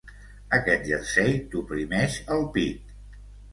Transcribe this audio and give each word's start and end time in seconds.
Aquest 0.57 0.87
jersei 0.91 1.37
t'oprimeix 1.53 2.19
el 2.39 2.43
pit. 2.59 2.99